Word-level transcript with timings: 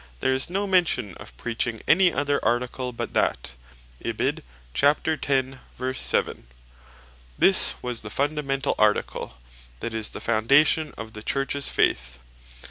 7.) 0.15 0.15
there 0.21 0.33
is 0.33 0.49
no 0.49 0.65
mention 0.65 1.13
of 1.17 1.37
preaching 1.37 1.79
any 1.87 2.11
other 2.11 2.43
Article 2.43 2.91
but 2.91 3.13
that. 3.13 3.51
This 4.01 4.13
was 7.83 8.01
the 8.01 8.09
fundamentall 8.09 8.73
Article, 8.79 9.37
that 9.79 9.93
is 9.93 10.09
the 10.09 10.19
Foundation 10.19 10.91
of 10.97 11.13
the 11.13 11.21
Churches 11.21 11.69
Faith. 11.69 12.17